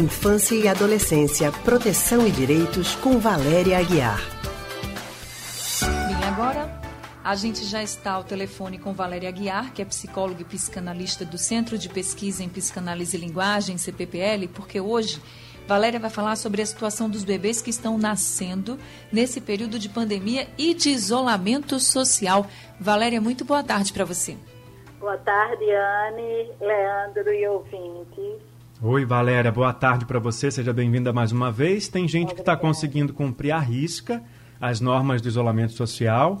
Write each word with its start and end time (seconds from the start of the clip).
Infância 0.00 0.54
e 0.54 0.66
Adolescência, 0.66 1.52
Proteção 1.62 2.26
e 2.26 2.30
Direitos, 2.30 2.94
com 2.96 3.18
Valéria 3.18 3.78
Aguiar. 3.78 4.18
Bem, 5.82 6.24
agora 6.26 6.80
a 7.22 7.34
gente 7.34 7.66
já 7.66 7.82
está 7.82 8.12
ao 8.12 8.24
telefone 8.24 8.78
com 8.78 8.94
Valéria 8.94 9.28
Aguiar, 9.28 9.74
que 9.74 9.82
é 9.82 9.84
psicóloga 9.84 10.40
e 10.40 10.44
psicanalista 10.44 11.22
do 11.22 11.36
Centro 11.36 11.76
de 11.76 11.90
Pesquisa 11.90 12.42
em 12.42 12.48
Psicanálise 12.48 13.14
e 13.14 13.20
Linguagem, 13.20 13.76
CPPL, 13.76 14.48
porque 14.54 14.80
hoje 14.80 15.20
Valéria 15.66 16.00
vai 16.00 16.10
falar 16.10 16.36
sobre 16.36 16.62
a 16.62 16.66
situação 16.66 17.08
dos 17.10 17.22
bebês 17.22 17.60
que 17.60 17.68
estão 17.68 17.98
nascendo 17.98 18.78
nesse 19.12 19.38
período 19.38 19.78
de 19.78 19.90
pandemia 19.90 20.48
e 20.56 20.72
de 20.72 20.88
isolamento 20.88 21.78
social. 21.78 22.46
Valéria, 22.80 23.20
muito 23.20 23.44
boa 23.44 23.62
tarde 23.62 23.92
para 23.92 24.06
você. 24.06 24.34
Boa 24.98 25.18
tarde, 25.18 25.64
Anne, 25.70 26.50
Leandro 26.58 27.32
e 27.34 27.46
ouvintes. 27.46 28.59
Oi, 28.82 29.04
Valéria, 29.04 29.52
boa 29.52 29.74
tarde 29.74 30.06
para 30.06 30.18
você. 30.18 30.50
Seja 30.50 30.72
bem-vinda 30.72 31.12
mais 31.12 31.32
uma 31.32 31.52
vez. 31.52 31.86
Tem 31.86 32.08
gente 32.08 32.34
que 32.34 32.40
está 32.40 32.56
conseguindo 32.56 33.12
cumprir 33.12 33.50
a 33.50 33.58
risca 33.58 34.22
as 34.58 34.80
normas 34.80 35.20
do 35.20 35.28
isolamento 35.28 35.72
social 35.72 36.40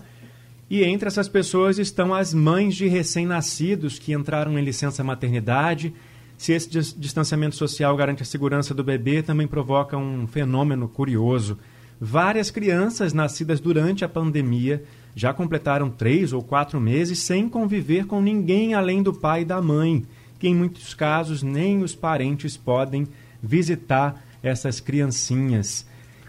e 0.70 0.82
entre 0.82 1.06
essas 1.06 1.28
pessoas 1.28 1.78
estão 1.78 2.14
as 2.14 2.32
mães 2.32 2.74
de 2.74 2.86
recém-nascidos 2.86 3.98
que 3.98 4.14
entraram 4.14 4.58
em 4.58 4.64
licença 4.64 5.04
maternidade. 5.04 5.92
Se 6.38 6.54
esse 6.54 6.96
distanciamento 6.96 7.56
social 7.56 7.94
garante 7.94 8.22
a 8.22 8.26
segurança 8.26 8.72
do 8.72 8.82
bebê, 8.82 9.22
também 9.22 9.46
provoca 9.46 9.98
um 9.98 10.26
fenômeno 10.26 10.88
curioso. 10.88 11.58
Várias 12.00 12.50
crianças 12.50 13.12
nascidas 13.12 13.60
durante 13.60 14.02
a 14.02 14.08
pandemia 14.08 14.82
já 15.14 15.34
completaram 15.34 15.90
três 15.90 16.32
ou 16.32 16.42
quatro 16.42 16.80
meses 16.80 17.18
sem 17.18 17.50
conviver 17.50 18.06
com 18.06 18.22
ninguém 18.22 18.72
além 18.72 19.02
do 19.02 19.12
pai 19.12 19.42
e 19.42 19.44
da 19.44 19.60
mãe, 19.60 20.06
que 20.40 20.48
em 20.48 20.54
muitos 20.54 20.94
casos 20.94 21.42
nem 21.42 21.82
os 21.82 21.94
parentes 21.94 22.56
podem 22.56 23.06
visitar 23.42 24.24
essas 24.42 24.80
criancinhas. 24.80 25.86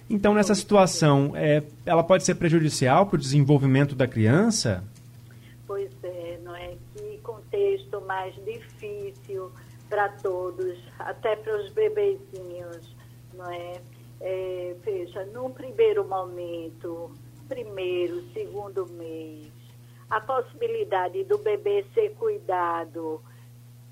Então, 0.10 0.34
nessa 0.34 0.54
situação, 0.54 1.32
é, 1.34 1.64
ela 1.86 2.04
pode 2.04 2.26
ser 2.26 2.36
prejudicial 2.36 3.06
para 3.06 3.16
o 3.16 3.20
desenvolvimento 3.20 3.96
da 3.96 4.06
criança? 4.06 4.84
Pois 5.66 5.90
é, 6.04 6.38
não 6.44 6.54
é? 6.54 6.76
Que 6.94 7.18
contexto 7.20 8.02
mais 8.02 8.36
difícil 8.44 9.50
para 9.90 10.10
todos, 10.10 10.78
até 11.00 11.38
para 11.38 11.62
os 11.62 11.72
bebezinhos, 11.72 12.94
não 13.34 13.50
é? 13.50 13.82
é? 14.20 14.76
Veja, 14.84 15.24
num 15.28 15.50
primeiro 15.52 16.06
momento, 16.06 17.12
primeiro, 17.48 18.22
segundo 18.34 18.86
mês, 18.92 19.50
a 20.10 20.20
possibilidade 20.20 21.24
do 21.24 21.38
bebê 21.38 21.86
ser 21.94 22.10
cuidado 22.16 23.22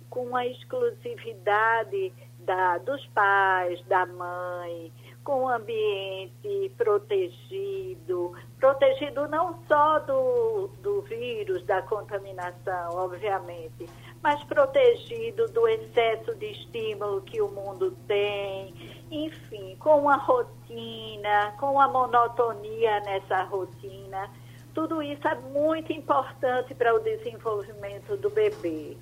com 0.09 0.35
a 0.35 0.45
exclusividade 0.45 2.13
da, 2.39 2.77
dos 2.79 3.05
pais, 3.07 3.81
da 3.85 4.05
mãe, 4.05 4.91
com 5.23 5.43
um 5.43 5.49
ambiente 5.49 6.71
protegido, 6.77 8.33
protegido 8.59 9.27
não 9.27 9.61
só 9.67 9.99
do, 9.99 10.67
do 10.81 11.01
vírus, 11.01 11.63
da 11.65 11.81
contaminação, 11.83 12.95
obviamente, 12.95 13.87
mas 14.23 14.43
protegido 14.45 15.47
do 15.49 15.67
excesso 15.67 16.33
de 16.35 16.47
estímulo 16.47 17.21
que 17.21 17.41
o 17.41 17.49
mundo 17.49 17.95
tem, 18.07 18.73
enfim, 19.11 19.75
com 19.79 19.99
uma 20.01 20.15
rotina, 20.15 21.53
com 21.59 21.73
uma 21.73 21.87
monotonia 21.87 22.99
nessa 23.01 23.43
rotina. 23.43 24.29
Tudo 24.73 25.01
isso 25.01 25.27
é 25.27 25.35
muito 25.35 25.91
importante 25.91 26.73
para 26.73 26.95
o 26.95 26.99
desenvolvimento 26.99 28.17
do 28.17 28.29
bebê. 28.29 28.97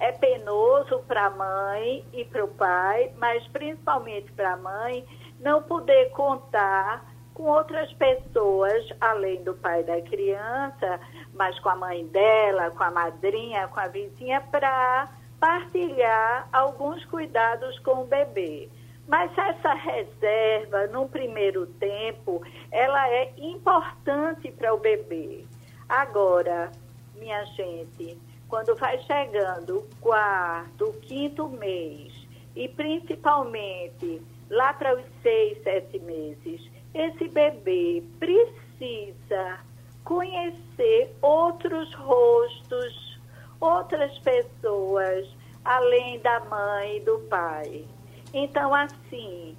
É 0.00 0.12
penoso 0.12 1.00
para 1.06 1.26
a 1.26 1.30
mãe 1.30 2.04
e 2.12 2.24
para 2.24 2.44
o 2.44 2.48
pai, 2.48 3.12
mas 3.18 3.46
principalmente 3.48 4.32
para 4.32 4.54
a 4.54 4.56
mãe, 4.56 5.06
não 5.38 5.62
poder 5.62 6.10
contar 6.10 7.04
com 7.34 7.44
outras 7.44 7.92
pessoas, 7.94 8.88
além 9.00 9.42
do 9.44 9.54
pai 9.54 9.82
da 9.82 10.00
criança, 10.00 11.00
mas 11.34 11.58
com 11.60 11.68
a 11.68 11.76
mãe 11.76 12.06
dela, 12.06 12.70
com 12.70 12.82
a 12.82 12.90
madrinha, 12.90 13.68
com 13.68 13.78
a 13.78 13.88
vizinha, 13.88 14.40
para 14.40 15.08
partilhar 15.38 16.48
alguns 16.52 17.04
cuidados 17.06 17.78
com 17.80 18.02
o 18.02 18.06
bebê. 18.06 18.68
Mas 19.06 19.36
essa 19.36 19.74
reserva, 19.74 20.86
num 20.86 21.08
primeiro 21.08 21.66
tempo, 21.66 22.42
ela 22.70 23.08
é 23.08 23.32
importante 23.38 24.52
para 24.52 24.72
o 24.72 24.78
bebê. 24.78 25.44
Agora, 25.88 26.70
minha 27.16 27.44
gente, 27.46 28.16
quando 28.50 28.74
vai 28.74 28.98
chegando 29.04 29.78
o 29.78 29.88
quarto, 30.00 30.86
o 30.86 30.92
quinto 30.94 31.48
mês, 31.48 32.12
e 32.56 32.68
principalmente 32.68 34.20
lá 34.50 34.74
para 34.74 34.98
os 34.98 35.04
seis, 35.22 35.62
sete 35.62 36.00
meses, 36.00 36.68
esse 36.92 37.28
bebê 37.28 38.02
precisa 38.18 39.60
conhecer 40.04 41.16
outros 41.22 41.94
rostos, 41.94 43.20
outras 43.60 44.18
pessoas, 44.18 45.28
além 45.64 46.18
da 46.18 46.40
mãe 46.40 46.96
e 46.96 47.00
do 47.00 47.20
pai. 47.30 47.86
Então, 48.34 48.74
assim, 48.74 49.56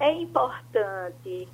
é 0.00 0.10
importante 0.10 1.48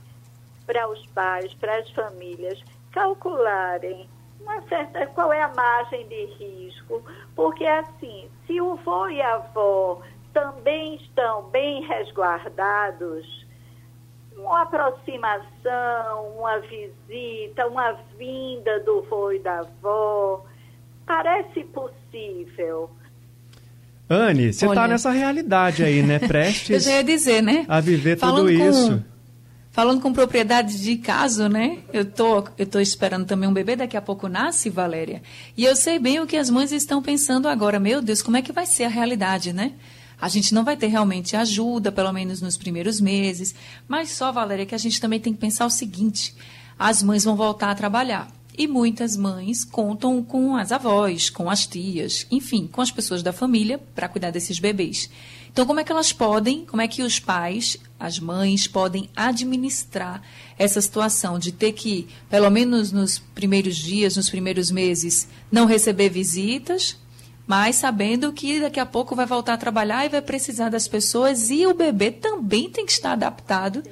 para 0.65 0.89
os 0.89 1.05
pais, 1.09 1.53
para 1.55 1.77
as 1.77 1.91
famílias, 1.91 2.59
calcularem 2.91 4.09
uma 4.45 4.63
certa 4.69 5.07
qual 5.09 5.33
é 5.33 5.43
a 5.43 5.53
margem 5.55 6.07
de 6.07 6.27
risco, 6.39 7.03
porque 7.35 7.65
assim, 7.65 8.29
se 8.47 8.61
o 8.61 8.77
vô 8.77 9.09
e 9.09 9.21
a 9.21 9.37
avó 9.37 10.01
também 10.33 10.97
estão 10.97 11.45
bem 11.51 11.83
resguardados, 11.87 13.45
uma 14.37 14.63
aproximação, 14.63 16.29
uma 16.37 16.59
visita, 16.61 17.67
uma 17.67 17.93
vinda 18.19 18.81
do 18.81 19.03
vô 19.03 19.33
e 19.33 19.39
da 19.39 19.61
avó, 19.61 20.45
parece 21.07 21.65
possível. 21.65 22.91
Anne, 24.11 24.53
você 24.53 24.67
está 24.67 24.87
nessa 24.87 25.11
realidade 25.11 25.83
aí, 25.83 26.03
né? 26.03 26.19
Prestes. 26.29 26.71
Eu 26.71 26.81
já 26.81 26.97
ia 26.99 27.05
dizer, 27.05 27.43
né? 27.43 27.65
A 27.67 27.81
viver 27.81 28.19
Falando 28.19 28.39
tudo 28.39 28.51
isso. 28.51 28.99
Com 28.99 29.14
Falando 29.75 30.01
com 30.01 30.13
propriedade 30.13 30.81
de 30.81 30.97
caso, 30.97 31.49
né? 31.49 31.81
Eu 31.93 32.05
tô, 32.05 32.45
eu 32.57 32.65
tô 32.65 32.79
esperando 32.79 33.27
também 33.27 33.49
um 33.49 33.53
bebê, 33.53 33.75
daqui 33.75 33.97
a 33.97 34.01
pouco 34.01 34.29
nasce, 34.29 34.71
Valéria. 34.71 35.21
E 35.57 35.65
eu 35.65 35.75
sei 35.75 35.99
bem 35.99 36.21
o 36.21 36.29
que 36.29 36.37
as 36.37 36.49
mães 36.49 36.71
estão 36.71 37.03
pensando 37.03 37.49
agora. 37.49 37.81
Meu 37.81 38.01
Deus, 38.01 38.23
como 38.23 38.37
é 38.37 38.43
que 38.43 38.53
vai 38.53 38.67
ser 38.67 38.85
a 38.85 38.89
realidade, 38.89 39.53
né? 39.53 39.73
A 40.21 40.29
gente 40.29 40.55
não 40.55 40.63
vai 40.63 40.77
ter 40.77 40.87
realmente 40.87 41.35
ajuda, 41.35 41.91
pelo 41.91 42.13
menos 42.13 42.41
nos 42.41 42.57
primeiros 42.57 43.01
meses. 43.01 43.53
Mas 43.89 44.13
só, 44.13 44.31
Valéria, 44.31 44.65
que 44.65 44.77
a 44.77 44.79
gente 44.79 45.01
também 45.01 45.19
tem 45.19 45.33
que 45.33 45.41
pensar 45.41 45.67
o 45.67 45.71
seguinte: 45.71 46.37
as 46.79 47.03
mães 47.03 47.25
vão 47.25 47.35
voltar 47.35 47.73
a 47.73 47.75
trabalhar. 47.75 48.29
E 48.57 48.69
muitas 48.69 49.17
mães 49.17 49.65
contam 49.65 50.23
com 50.23 50.57
as 50.57 50.71
avós, 50.71 51.29
com 51.29 51.51
as 51.51 51.67
tias, 51.67 52.25
enfim, 52.31 52.69
com 52.71 52.81
as 52.81 52.91
pessoas 52.91 53.21
da 53.21 53.33
família 53.33 53.79
para 53.95 54.09
cuidar 54.09 54.31
desses 54.31 54.61
bebês. 54.61 55.11
Então, 55.53 55.67
como 55.67 55.81
é 55.81 55.85
que 55.85 55.91
elas 55.91 56.13
podem, 56.13 56.65
como 56.65 56.81
é 56.81 56.87
que 56.87 57.03
os 57.03 57.19
pais, 57.19 57.77
as 57.99 58.21
mães, 58.21 58.69
podem 58.69 59.09
administrar 59.15 60.23
essa 60.57 60.81
situação 60.81 61.37
de 61.37 61.51
ter 61.51 61.73
que, 61.73 62.07
pelo 62.31 62.49
menos 62.49 62.93
nos 62.93 63.19
primeiros 63.19 63.77
dias, 63.77 64.17
nos 64.17 64.31
primeiros 64.31 64.71
meses, 64.71 65.29
não 65.51 65.67
receber 65.67 66.09
visitas, 66.09 66.97
mas 67.47 67.77
sabendo 67.77 68.33
que 68.33 68.61
daqui 68.61 68.79
a 68.79 68.87
pouco 68.87 69.17
vai 69.17 69.27
voltar 69.27 69.55
a 69.55 69.59
trabalhar 69.59 70.05
e 70.05 70.09
vai 70.09 70.23
precisar 70.23 70.69
das 70.69 70.87
pessoas 70.87 71.51
e 71.51 71.67
o 71.67 71.75
bebê 71.75 72.11
também 72.13 72.71
tem 72.71 72.87
que 72.87 72.93
estar 72.93 73.13
adaptado 73.13 73.83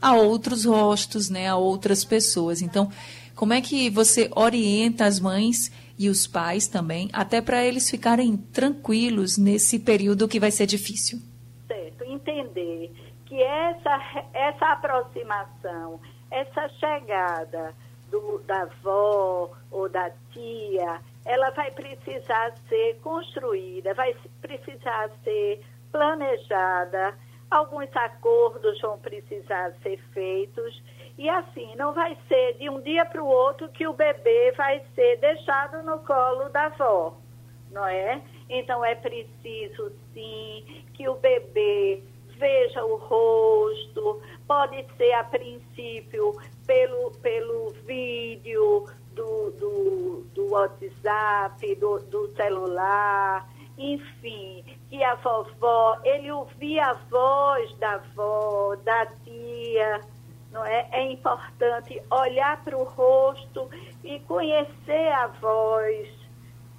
a 0.00 0.14
outros 0.14 0.64
rostos, 0.64 1.30
né, 1.30 1.46
a 1.46 1.54
outras 1.54 2.04
pessoas. 2.04 2.60
Então, 2.60 2.90
como 3.34 3.52
é 3.52 3.60
que 3.60 3.90
você 3.90 4.30
orienta 4.34 5.04
as 5.04 5.18
mães 5.20 5.70
e 5.98 6.08
os 6.08 6.26
pais 6.26 6.66
também, 6.66 7.08
até 7.12 7.40
para 7.40 7.64
eles 7.64 7.88
ficarem 7.88 8.36
tranquilos 8.36 9.38
nesse 9.38 9.78
período 9.78 10.28
que 10.28 10.40
vai 10.40 10.50
ser 10.50 10.66
difícil. 10.66 11.18
Certo, 11.66 12.04
entender 12.04 12.90
que 13.26 13.42
essa, 13.42 14.26
essa 14.32 14.72
aproximação, 14.72 16.00
essa 16.30 16.68
chegada 16.80 17.74
do, 18.10 18.42
da 18.46 18.62
avó 18.62 19.50
ou 19.70 19.88
da 19.88 20.10
tia, 20.32 21.00
ela 21.24 21.50
vai 21.50 21.70
precisar 21.70 22.52
ser 22.68 22.98
construída, 23.02 23.94
vai 23.94 24.14
precisar 24.40 25.10
ser 25.24 25.60
planejada, 25.90 27.14
alguns 27.52 27.94
acordos 27.94 28.80
vão 28.80 28.98
precisar 28.98 29.72
ser 29.82 29.98
feitos. 30.12 30.82
E 31.18 31.28
assim, 31.28 31.74
não 31.76 31.92
vai 31.92 32.16
ser 32.26 32.54
de 32.54 32.68
um 32.70 32.80
dia 32.80 33.04
para 33.04 33.22
o 33.22 33.26
outro 33.26 33.68
que 33.68 33.86
o 33.86 33.92
bebê 33.92 34.52
vai 34.52 34.82
ser 34.94 35.16
deixado 35.18 35.82
no 35.82 35.98
colo 36.00 36.48
da 36.48 36.66
avó, 36.66 37.14
não 37.70 37.86
é? 37.86 38.22
Então 38.48 38.84
é 38.84 38.94
preciso 38.94 39.92
sim 40.12 40.84
que 40.94 41.08
o 41.08 41.14
bebê 41.16 42.02
veja 42.38 42.84
o 42.84 42.96
rosto, 42.96 44.20
pode 44.48 44.84
ser 44.96 45.12
a 45.12 45.22
princípio 45.22 46.32
pelo, 46.66 47.12
pelo 47.22 47.70
vídeo 47.86 48.86
do, 49.14 49.50
do, 49.52 50.26
do 50.34 50.50
WhatsApp, 50.50 51.74
do, 51.76 51.98
do 52.00 52.28
celular, 52.34 53.48
enfim, 53.78 54.64
que 54.92 55.02
a 55.02 55.14
vovó, 55.14 55.98
ele 56.04 56.30
ouvia 56.30 56.84
a 56.84 56.92
voz 56.92 57.74
da 57.78 57.94
avó, 57.94 58.76
da 58.84 59.06
tia, 59.24 60.02
não 60.50 60.62
é? 60.66 60.86
É 60.92 61.10
importante 61.10 61.98
olhar 62.10 62.62
para 62.62 62.76
o 62.76 62.84
rosto 62.84 63.70
e 64.04 64.20
conhecer 64.20 65.08
a 65.14 65.28
voz. 65.28 66.10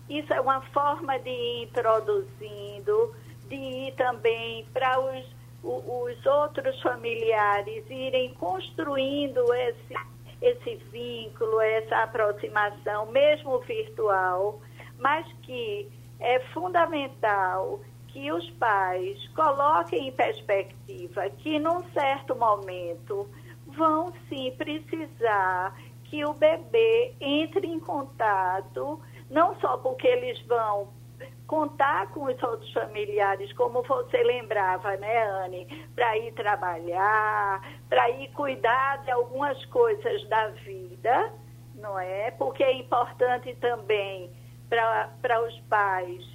Isso 0.08 0.32
é 0.32 0.40
uma 0.40 0.62
forma 0.62 1.18
de 1.18 1.32
ir 1.32 1.64
introduzindo, 1.64 3.16
de 3.48 3.56
ir 3.56 3.96
também 3.96 4.64
para 4.72 5.00
os, 5.00 5.26
os 5.64 6.26
outros 6.28 6.80
familiares 6.84 7.84
irem 7.90 8.36
construindo 8.36 9.44
esse, 9.56 9.96
esse 10.40 10.76
vínculo, 10.92 11.60
essa 11.62 12.04
aproximação, 12.04 13.08
mesmo 13.08 13.58
virtual, 13.62 14.62
mas 15.00 15.26
que 15.42 15.92
é 16.20 16.40
fundamental 16.54 17.80
que 18.14 18.32
os 18.32 18.48
pais 18.52 19.28
coloquem 19.30 20.08
em 20.08 20.12
perspectiva 20.12 21.30
que 21.32 21.58
num 21.58 21.84
certo 21.92 22.36
momento 22.36 23.28
vão 23.66 24.14
sim 24.30 24.54
precisar 24.56 25.76
que 26.04 26.24
o 26.24 26.32
bebê 26.34 27.16
entre 27.20 27.66
em 27.66 27.80
contato, 27.80 29.02
não 29.32 29.60
só 29.60 29.78
porque 29.78 30.08
eles 30.08 30.40
vão 30.46 30.90
contar 31.48 32.12
com 32.12 32.26
os 32.26 32.42
outros 32.44 32.72
familiares, 32.72 33.52
como 33.54 33.82
você 33.82 34.24
lembrava, 34.24 34.96
né, 34.98 35.24
Anne, 35.24 35.66
para 35.96 36.16
ir 36.20 36.34
trabalhar, 36.34 37.62
para 37.90 38.10
ir 38.12 38.32
cuidar 38.34 39.04
de 39.04 39.12
algumas 39.12 39.64
coisas 39.66 40.28
da 40.30 40.50
vida, 40.50 41.34
não 41.76 41.98
é? 41.98 42.30
Porque 42.32 42.64
é 42.64 42.74
importante 42.74 43.56
também 43.56 44.32
para 44.70 45.42
os 45.42 45.60
pais 45.62 46.33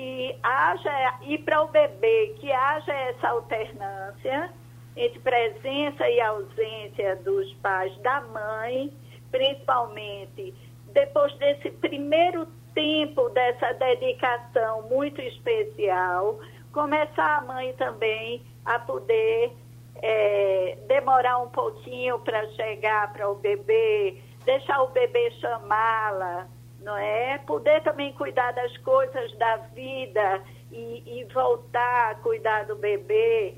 que 0.00 0.34
haja, 0.42 1.18
e 1.20 1.36
para 1.36 1.60
o 1.60 1.68
bebê, 1.68 2.34
que 2.40 2.50
haja 2.50 2.90
essa 2.90 3.28
alternância 3.28 4.50
entre 4.96 5.20
presença 5.20 6.08
e 6.08 6.18
ausência 6.22 7.16
dos 7.16 7.52
pais, 7.56 7.94
da 7.98 8.22
mãe, 8.22 8.90
principalmente 9.30 10.54
depois 10.94 11.34
desse 11.34 11.70
primeiro 11.72 12.46
tempo 12.74 13.28
dessa 13.28 13.74
dedicação 13.74 14.88
muito 14.88 15.20
especial, 15.20 16.40
começar 16.72 17.38
a 17.38 17.40
mãe 17.42 17.74
também 17.74 18.42
a 18.64 18.78
poder 18.78 19.52
é, 19.96 20.78
demorar 20.88 21.38
um 21.40 21.50
pouquinho 21.50 22.18
para 22.20 22.48
chegar 22.52 23.12
para 23.12 23.28
o 23.28 23.34
bebê, 23.34 24.16
deixar 24.46 24.82
o 24.82 24.88
bebê 24.88 25.30
chamá-la, 25.32 26.48
não 26.82 26.96
é? 26.96 27.38
Poder 27.38 27.82
também 27.82 28.12
cuidar 28.14 28.52
das 28.52 28.76
coisas 28.78 29.36
da 29.38 29.56
vida 29.74 30.42
e, 30.72 31.20
e 31.20 31.26
voltar 31.32 32.12
a 32.12 32.14
cuidar 32.16 32.64
do 32.64 32.76
bebê. 32.76 33.54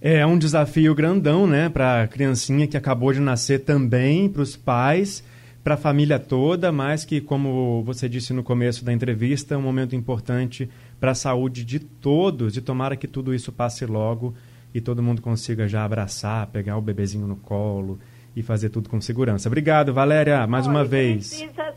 É 0.00 0.24
um 0.26 0.36
desafio 0.36 0.94
grandão, 0.94 1.46
né, 1.46 1.68
para 1.68 2.02
a 2.02 2.08
criancinha 2.08 2.66
que 2.66 2.76
acabou 2.76 3.12
de 3.12 3.20
nascer 3.20 3.60
também, 3.60 4.28
para 4.28 4.42
os 4.42 4.54
pais, 4.54 5.24
para 5.62 5.74
a 5.74 5.78
família 5.78 6.18
toda, 6.18 6.70
mas 6.70 7.06
que, 7.06 7.22
como 7.22 7.82
você 7.84 8.06
disse 8.06 8.34
no 8.34 8.42
começo 8.42 8.84
da 8.84 8.92
entrevista, 8.92 9.54
é 9.54 9.56
um 9.56 9.62
momento 9.62 9.96
importante 9.96 10.68
para 11.00 11.12
a 11.12 11.14
saúde 11.14 11.64
de 11.64 11.78
todos 11.78 12.54
e 12.54 12.60
tomara 12.60 12.96
que 12.96 13.08
tudo 13.08 13.34
isso 13.34 13.50
passe 13.50 13.86
logo 13.86 14.34
e 14.74 14.80
todo 14.80 15.02
mundo 15.02 15.22
consiga 15.22 15.66
já 15.66 15.84
abraçar, 15.84 16.48
pegar 16.48 16.76
o 16.76 16.82
bebezinho 16.82 17.26
no 17.26 17.36
colo 17.36 17.98
e 18.36 18.42
fazer 18.42 18.68
tudo 18.68 18.90
com 18.90 19.00
segurança. 19.00 19.48
Obrigado, 19.48 19.94
Valéria, 19.94 20.46
mais 20.46 20.66
Olha, 20.66 20.76
uma 20.76 20.84
vez. 20.84 21.28
Precisa 21.28 21.73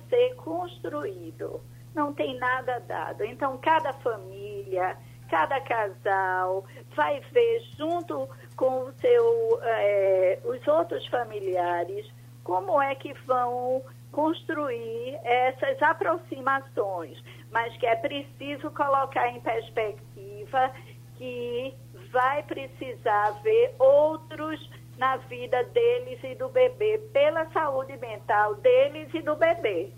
construído, 0.67 1.61
não 1.95 2.13
tem 2.13 2.37
nada 2.37 2.79
dado. 2.79 3.23
Então, 3.23 3.57
cada 3.57 3.93
família, 3.93 4.97
cada 5.29 5.59
casal 5.61 6.65
vai 6.95 7.19
ver 7.31 7.61
junto 7.77 8.27
com 8.55 8.83
o 8.83 8.93
seu, 8.93 9.59
é, 9.63 10.39
os 10.43 10.67
outros 10.67 11.05
familiares 11.07 12.05
como 12.43 12.81
é 12.81 12.95
que 12.95 13.13
vão 13.25 13.83
construir 14.11 15.19
essas 15.23 15.81
aproximações, 15.81 17.21
mas 17.51 17.75
que 17.77 17.85
é 17.85 17.95
preciso 17.95 18.71
colocar 18.71 19.29
em 19.29 19.39
perspectiva 19.41 20.71
que 21.17 21.73
vai 22.11 22.43
precisar 22.43 23.31
ver 23.43 23.75
outros 23.79 24.69
na 24.97 25.17
vida 25.17 25.63
deles 25.65 26.19
e 26.23 26.35
do 26.35 26.49
bebê, 26.49 26.99
pela 27.11 27.45
saúde 27.51 27.97
mental 27.97 28.55
deles 28.55 29.13
e 29.13 29.21
do 29.21 29.35
bebê. 29.35 29.91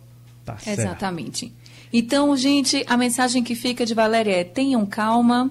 Tá 0.54 0.72
Exatamente. 0.72 1.54
Então, 1.92 2.36
gente, 2.38 2.84
a 2.88 2.96
mensagem 2.96 3.44
que 3.44 3.56
fica 3.56 3.86
de 3.86 3.94
Valéria 3.94 4.42
é: 4.42 4.44
tenham 4.44 4.86
calma 4.86 5.50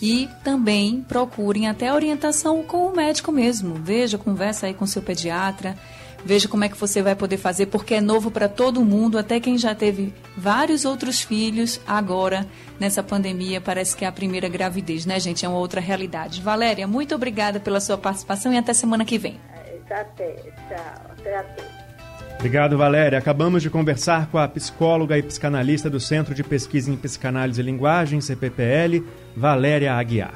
e 0.00 0.28
também 0.44 1.02
procurem 1.08 1.68
até 1.68 1.92
orientação 1.92 2.62
com 2.62 2.86
o 2.86 2.94
médico 2.94 3.32
mesmo. 3.32 3.74
Veja, 3.74 4.18
conversa 4.18 4.66
aí 4.66 4.74
com 4.74 4.86
seu 4.86 5.02
pediatra. 5.02 5.76
Veja 6.24 6.48
como 6.48 6.64
é 6.64 6.68
que 6.68 6.76
você 6.76 7.00
vai 7.02 7.14
poder 7.14 7.36
fazer, 7.36 7.66
porque 7.66 7.94
é 7.94 8.00
novo 8.00 8.32
para 8.32 8.48
todo 8.48 8.84
mundo, 8.84 9.16
até 9.16 9.38
quem 9.38 9.56
já 9.56 9.76
teve 9.76 10.12
vários 10.36 10.84
outros 10.84 11.20
filhos, 11.20 11.80
agora, 11.86 12.44
nessa 12.80 13.00
pandemia, 13.00 13.60
parece 13.60 13.94
que 13.96 14.04
é 14.04 14.08
a 14.08 14.12
primeira 14.12 14.48
gravidez, 14.48 15.06
né, 15.06 15.20
gente? 15.20 15.46
É 15.46 15.48
uma 15.48 15.58
outra 15.58 15.80
realidade. 15.80 16.42
Valéria, 16.42 16.84
muito 16.84 17.14
obrigada 17.14 17.60
pela 17.60 17.78
sua 17.78 17.96
participação 17.96 18.52
e 18.52 18.58
até 18.58 18.72
semana 18.72 19.04
que 19.04 19.18
vem. 19.18 19.38
Até, 19.88 20.32
tchau. 20.32 21.10
Até 21.16 21.38
a 21.38 21.85
Obrigado, 22.38 22.76
Valéria. 22.76 23.18
Acabamos 23.18 23.62
de 23.62 23.70
conversar 23.70 24.28
com 24.28 24.38
a 24.38 24.46
psicóloga 24.46 25.18
e 25.18 25.22
psicanalista 25.22 25.90
do 25.90 25.98
Centro 25.98 26.34
de 26.34 26.44
Pesquisa 26.44 26.90
em 26.90 26.96
Psicanálise 26.96 27.60
e 27.60 27.64
Linguagem, 27.64 28.20
CPPL, 28.20 29.02
Valéria 29.34 29.94
Aguiar. 29.94 30.34